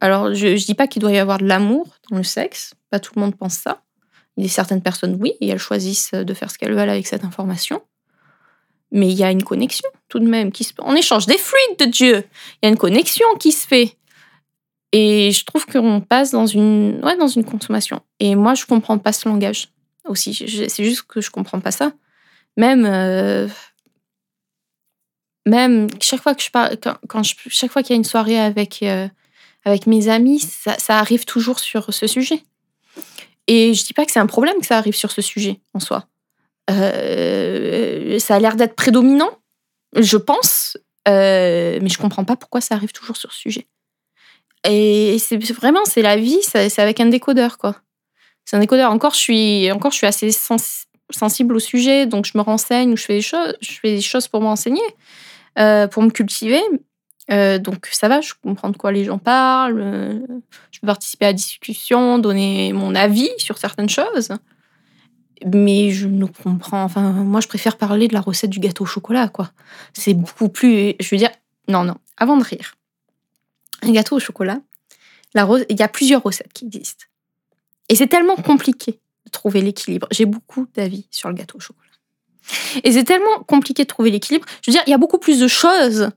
[0.00, 2.74] Alors, je ne dis pas qu'il doit y avoir de l'amour dans le sexe.
[2.90, 3.82] Pas tout le monde pense ça.
[4.36, 7.06] Il y a certaines personnes, oui, et elles choisissent de faire ce qu'elles veulent avec
[7.06, 7.82] cette information.
[8.92, 10.72] Mais il y a une connexion, tout de même, qui se...
[10.80, 12.24] On échange des fluides de Dieu.
[12.56, 13.96] Il y a une connexion qui se fait.
[14.92, 18.00] Et je trouve qu'on passe dans une, ouais, dans une consommation.
[18.18, 19.68] Et moi, je comprends pas ce langage
[20.06, 20.34] aussi.
[20.34, 21.92] C'est juste que je comprends pas ça.
[22.56, 23.46] Même, euh,
[25.46, 26.76] même chaque fois que je parle,
[27.08, 29.06] quand, chaque fois qu'il y a une soirée avec, euh,
[29.64, 32.42] avec mes amis, ça, ça arrive toujours sur ce sujet.
[33.46, 35.80] Et je dis pas que c'est un problème que ça arrive sur ce sujet en
[35.80, 36.06] soi.
[36.70, 39.30] Euh, ça a l'air d'être prédominant,
[39.96, 40.76] je pense,
[41.08, 43.66] euh, mais je comprends pas pourquoi ça arrive toujours sur ce sujet.
[44.68, 47.76] Et c'est vraiment, c'est la vie, c'est avec un décodeur, quoi.
[48.44, 48.90] C'est un décodeur.
[48.90, 52.96] Encore, je suis, encore, je suis assez sens- sensible au sujet, donc je me renseigne
[52.96, 54.82] je fais des choses, je fais des choses pour me renseigner,
[55.58, 56.62] euh, pour me cultiver.
[57.30, 60.20] Euh, donc ça va, je comprends de quoi les gens parlent,
[60.72, 64.30] je peux participer à la discussion, donner mon avis sur certaines choses.
[65.46, 66.84] Mais je ne comprends.
[66.84, 69.52] Enfin, moi, je préfère parler de la recette du gâteau au chocolat, quoi.
[69.94, 70.94] C'est beaucoup plus.
[71.00, 71.30] Je veux dire,
[71.68, 71.96] non, non.
[72.16, 72.76] Avant de rire,
[73.82, 74.60] un gâteau au chocolat,
[75.34, 77.06] la il y a plusieurs recettes qui existent.
[77.88, 80.06] Et c'est tellement compliqué de trouver l'équilibre.
[80.10, 81.86] J'ai beaucoup d'avis sur le gâteau au chocolat.
[82.84, 84.46] Et c'est tellement compliqué de trouver l'équilibre.
[84.62, 86.10] Je veux dire, il y a beaucoup plus de choses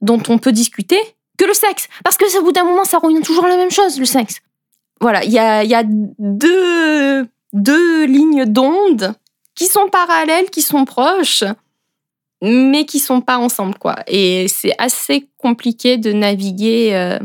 [0.00, 1.00] dont on peut discuter
[1.36, 1.88] que le sexe.
[2.04, 4.40] Parce que au bout d'un moment, ça revient toujours à la même chose, le sexe.
[5.00, 9.14] Voilà, il y a, il y a deux, deux lignes d'onde
[9.54, 11.44] qui sont parallèles, qui sont proches,
[12.42, 13.96] mais qui sont pas ensemble, quoi.
[14.06, 17.18] Et c'est assez compliqué de naviguer, euh,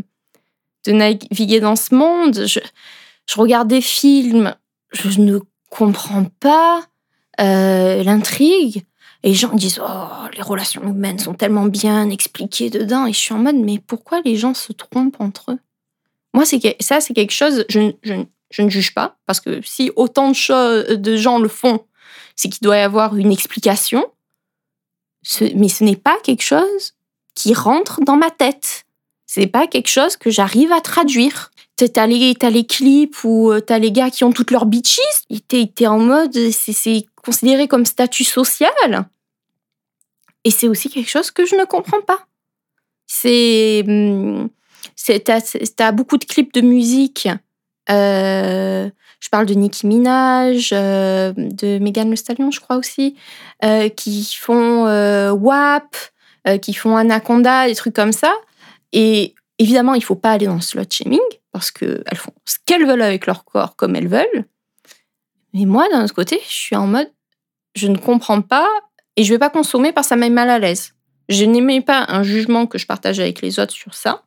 [0.86, 2.46] de naviguer dans ce monde.
[2.46, 2.60] Je,
[3.36, 4.56] regarde des films,
[4.92, 6.82] je ne comprends pas
[7.40, 8.84] euh, l'intrigue.
[9.22, 13.06] Et les gens disent Oh, les relations humaines sont tellement bien expliquées dedans.
[13.06, 15.60] Et je suis en mode Mais pourquoi les gens se trompent entre eux?
[16.34, 17.92] Moi, c'est ça, c'est quelque chose, je,
[18.54, 21.86] je ne juge pas, parce que si autant de, gens le font,
[22.36, 24.06] c'est qu'il doit y avoir une explication.
[25.24, 26.94] Ce- mais ce n'est pas quelque chose
[27.36, 28.86] qui rentre dans ma tête.
[29.26, 31.52] C'est pas quelque chose que j'arrive à traduire.
[31.76, 35.00] T'as les, t'as les clips où euh, t'as les gars qui ont toutes leurs bitches.
[35.48, 39.08] T'es en mode, c'est- considéré comme statut social.
[40.44, 42.28] Et c'est aussi quelque chose que je ne comprends pas.
[43.08, 43.84] C'est.
[44.96, 45.42] c'est- T'as
[45.76, 47.28] t'as beaucoup de clips de musique.
[47.90, 53.16] Euh, je parle de Nicki Minaj, euh, de Megan Le Stallion, je crois aussi,
[53.64, 54.86] euh, qui font
[55.32, 55.96] WAP,
[56.62, 58.34] qui font Anaconda, des trucs comme ça.
[58.92, 61.20] Et évidemment, il faut pas aller dans le slut shaming
[61.52, 64.46] parce qu'elles font ce qu'elles veulent avec leur corps comme elles veulent.
[65.54, 67.10] Mais moi, d'un autre côté, je suis en mode,
[67.76, 68.68] je ne comprends pas
[69.16, 70.94] et je vais pas consommer parce que ça met mal à l'aise.
[71.30, 74.24] Je n'aimais pas un jugement que je partage avec les autres sur ça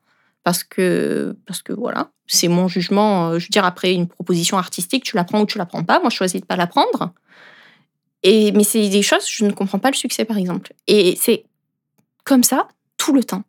[0.46, 3.30] parce que, parce que voilà, c'est mon jugement.
[3.30, 5.82] euh, Je veux dire, après une proposition artistique, tu la prends ou tu la prends
[5.82, 5.98] pas.
[5.98, 7.12] Moi, je choisis de pas la prendre.
[8.22, 10.72] Et, mais c'est des choses, je ne comprends pas le succès, par exemple.
[10.86, 11.46] Et c'est
[12.22, 13.42] comme ça tout le temps.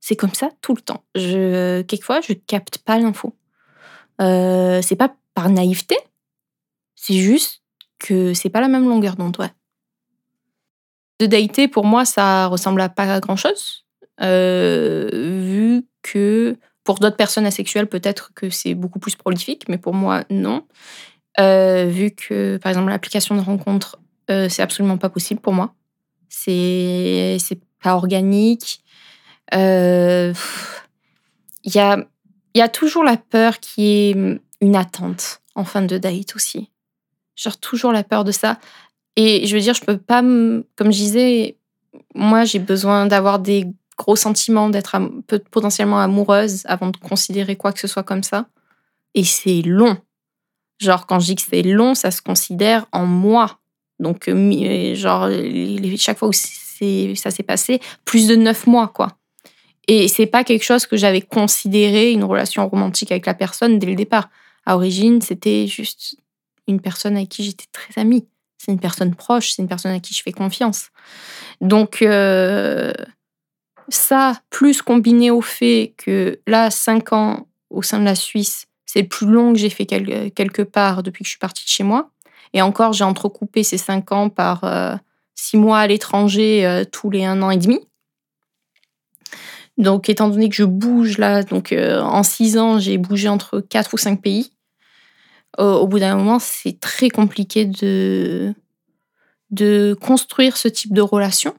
[0.00, 1.04] C'est comme ça tout le temps.
[1.14, 3.36] Je, quelquefois, je capte pas l'info.
[4.20, 5.96] Euh, c'est pas par naïveté,
[6.96, 7.62] c'est juste
[8.00, 9.36] que c'est pas la même longueur d'onde.
[11.20, 13.83] De dater, pour moi, ça ressemble à pas grand chose.
[14.20, 20.24] Vu que pour d'autres personnes asexuelles, peut-être que c'est beaucoup plus prolifique, mais pour moi,
[20.30, 20.66] non.
[21.40, 23.98] Euh, vu que, par exemple, l'application de rencontre,
[24.30, 25.74] euh, c'est absolument pas possible pour moi.
[26.28, 27.38] C'est
[27.82, 28.82] pas organique.
[29.52, 30.34] Il
[31.64, 32.04] y, a,
[32.54, 34.16] y a toujours la peur qui est
[34.60, 36.70] une attente en fin de date aussi.
[37.36, 38.58] Genre toujours la peur de ça.
[39.16, 41.56] Et je veux dire, je peux pas, comme je disais,
[42.14, 44.96] moi j'ai besoin d'avoir des gros sentiments, d'être
[45.50, 48.46] potentiellement amoureuse avant de considérer quoi que ce soit comme ça.
[49.14, 49.96] Et c'est long.
[50.80, 53.60] Genre, quand je dis que c'est long, ça se considère en mois.
[54.00, 55.28] Donc, euh, euh, genre,
[55.96, 59.16] chaque fois où ça s'est passé, plus de neuf mois, quoi.
[59.86, 63.86] Et c'est pas quelque chose que j'avais considéré une relation romantique avec la personne dès
[63.86, 64.30] le départ.
[64.66, 66.16] À origine, c'était juste
[66.66, 68.26] une personne avec qui j'étais très amie.
[68.56, 70.88] C'est une personne proche, c'est une personne à qui je fais confiance.
[71.60, 72.92] Donc, euh,
[73.88, 79.02] ça, plus combiné au fait que là, cinq ans au sein de la Suisse, c'est
[79.02, 81.82] le plus long que j'ai fait quelque part depuis que je suis partie de chez
[81.82, 82.10] moi.
[82.52, 84.94] Et encore, j'ai entrecoupé ces cinq ans par euh,
[85.34, 87.80] six mois à l'étranger euh, tous les un an et demi.
[89.76, 93.58] Donc, étant donné que je bouge là, donc euh, en six ans, j'ai bougé entre
[93.60, 94.52] quatre ou cinq pays.
[95.58, 98.54] au bout d'un moment, c'est très compliqué de,
[99.50, 101.54] de construire ce type de relation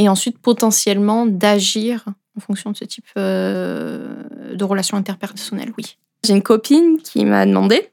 [0.00, 5.98] et ensuite potentiellement d'agir en fonction de ce type euh, de relation interpersonnelle, oui.
[6.24, 7.90] J'ai une copine qui m'a demandé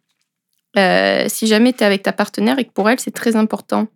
[0.77, 3.87] euh, si jamais tu es avec ta partenaire et que pour elle c'est très important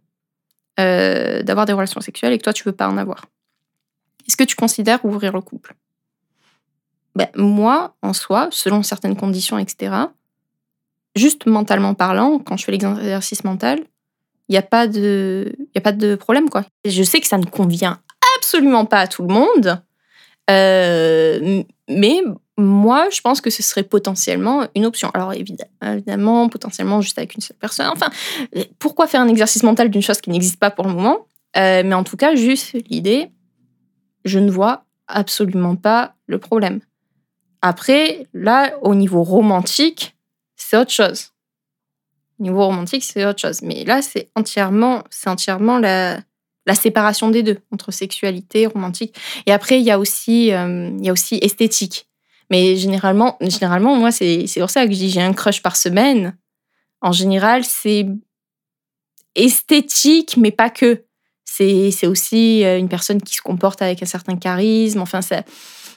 [0.82, 3.28] euh, d'avoir des relations sexuelles et que toi tu veux pas en avoir.
[4.28, 5.76] Est-ce que tu considères ouvrir le couple?
[7.16, 9.96] Ben, Moi, en soi, selon certaines conditions, etc.,
[11.16, 13.80] juste mentalement parlant, quand je fais l'exercice mental,
[14.52, 16.50] il n'y a, pas de, y a pas de problème.
[16.50, 16.66] quoi.
[16.84, 18.02] Je sais que ça ne convient
[18.38, 19.82] absolument pas à tout le monde,
[20.50, 22.22] euh, mais
[22.58, 25.10] moi, je pense que ce serait potentiellement une option.
[25.14, 27.88] Alors évidemment, potentiellement juste avec une seule personne.
[27.88, 28.10] Enfin,
[28.78, 31.94] pourquoi faire un exercice mental d'une chose qui n'existe pas pour le moment euh, Mais
[31.94, 33.32] en tout cas, juste l'idée,
[34.26, 36.82] je ne vois absolument pas le problème.
[37.62, 40.18] Après, là, au niveau romantique,
[40.58, 41.31] c'est autre chose
[42.42, 43.62] niveau romantique, c'est autre chose.
[43.62, 46.20] Mais là, c'est entièrement, c'est entièrement la,
[46.66, 49.16] la séparation des deux, entre sexualité, romantique.
[49.46, 52.08] Et après, il y a aussi, euh, y a aussi esthétique.
[52.50, 56.38] Mais généralement, généralement moi, c'est pour ça que je dis j'ai un crush par semaine.
[57.02, 58.06] En général, c'est
[59.36, 61.06] esthétique, mais pas que.
[61.46, 65.00] C'est aussi euh, une personne qui se comporte avec un certain charisme.
[65.00, 65.20] Enfin,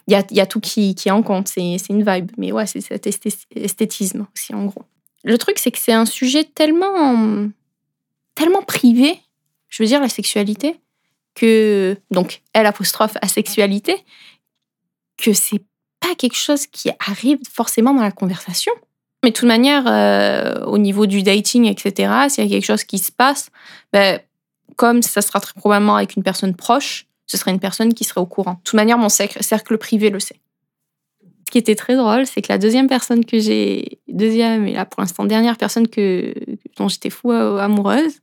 [0.06, 1.48] il y a, y a, tout qui, qui est en compte.
[1.48, 2.30] C'est une vibe.
[2.36, 4.84] Mais ouais, c'est cet esthétisme aussi, en gros
[5.24, 7.48] le truc, c'est que c'est un sujet tellement,
[8.34, 9.18] tellement privé,
[9.68, 10.76] je veux dire, la sexualité,
[11.34, 13.96] que, donc, elle apostrophe asexualité,
[15.16, 15.62] que c'est
[15.98, 18.72] pas quelque chose qui arrive forcément dans la conversation.
[19.24, 22.84] Mais de toute manière, euh, au niveau du dating, etc., s'il y a quelque chose
[22.84, 23.50] qui se passe,
[23.92, 24.20] ben,
[24.76, 28.20] comme ça sera très probablement avec une personne proche, ce serait une personne qui serait
[28.20, 28.54] au courant.
[28.54, 30.40] De toute manière, mon cercle privé le sait
[31.54, 35.00] qui était très drôle, c'est que la deuxième personne que j'ai, deuxième et là pour
[35.00, 36.34] l'instant dernière personne que,
[36.76, 38.18] dont j'étais fou euh, amoureuse,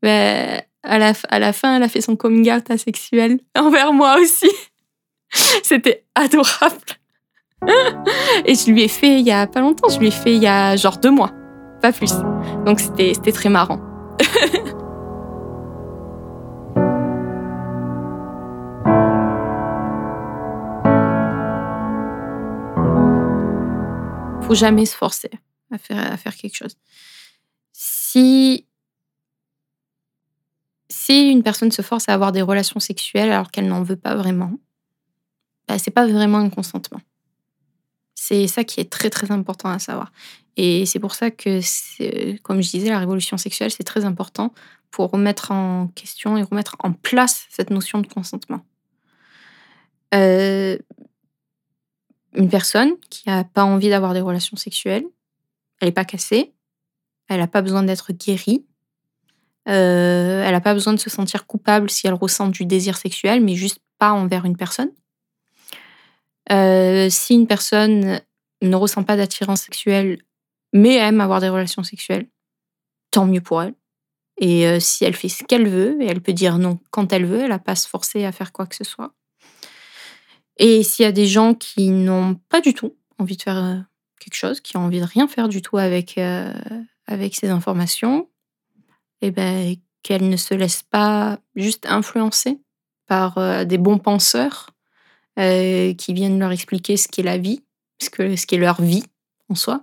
[0.00, 4.16] ben, à, la, à la fin, elle a fait son coming out asexuel envers moi
[4.20, 4.48] aussi.
[5.64, 6.76] C'était adorable.
[8.44, 10.42] Et je lui ai fait il y a pas longtemps, je lui ai fait il
[10.44, 11.32] y a genre deux mois,
[11.80, 12.12] pas plus.
[12.64, 13.80] Donc c'était très marrant.
[24.54, 25.30] Jamais se forcer
[25.70, 26.76] à faire, à faire quelque chose.
[27.72, 28.66] Si,
[30.88, 34.14] si une personne se force à avoir des relations sexuelles alors qu'elle n'en veut pas
[34.14, 34.52] vraiment,
[35.68, 37.00] bah, c'est pas vraiment un consentement.
[38.14, 40.12] C'est ça qui est très très important à savoir.
[40.56, 41.60] Et c'est pour ça que,
[42.42, 44.52] comme je disais, la révolution sexuelle, c'est très important
[44.90, 48.64] pour remettre en question et remettre en place cette notion de consentement.
[50.14, 50.76] Euh,
[52.34, 55.04] une personne qui n'a pas envie d'avoir des relations sexuelles,
[55.80, 56.52] elle n'est pas cassée,
[57.28, 58.64] elle n'a pas besoin d'être guérie,
[59.68, 63.42] euh, elle n'a pas besoin de se sentir coupable si elle ressent du désir sexuel,
[63.42, 64.90] mais juste pas envers une personne.
[66.50, 68.20] Euh, si une personne
[68.60, 70.18] ne ressent pas d'attirance sexuelle,
[70.72, 72.28] mais aime avoir des relations sexuelles,
[73.10, 73.74] tant mieux pour elle.
[74.38, 77.26] Et euh, si elle fait ce qu'elle veut, et elle peut dire non quand elle
[77.26, 79.12] veut, elle n'a pas à se forcer à faire quoi que ce soit.
[80.58, 83.76] Et s'il y a des gens qui n'ont pas du tout envie de faire euh,
[84.20, 86.52] quelque chose, qui ont envie de rien faire du tout avec, euh,
[87.06, 88.28] avec ces informations,
[89.22, 92.60] eh ben, qu'elles ne se laissent pas juste influencer
[93.06, 94.70] par euh, des bons penseurs
[95.34, 97.64] qui viennent leur expliquer ce qu'est la vie,
[97.98, 99.04] ce qu'est ce leur vie
[99.48, 99.82] en soi.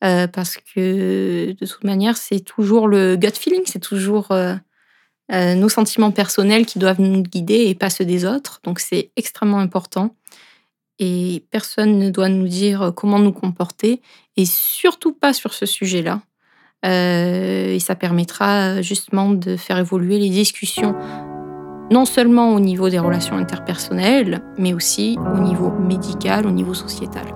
[0.00, 4.32] parce que de toute manière, c'est toujours le gut feeling, c'est toujours
[5.32, 8.60] euh, nos sentiments personnels qui doivent nous guider et pas ceux des autres.
[8.64, 10.14] Donc c'est extrêmement important.
[10.98, 14.00] Et personne ne doit nous dire comment nous comporter,
[14.36, 16.20] et surtout pas sur ce sujet-là.
[16.84, 20.94] Euh, et ça permettra justement de faire évoluer les discussions,
[21.90, 27.26] non seulement au niveau des relations interpersonnelles, mais aussi au niveau médical, au niveau sociétal.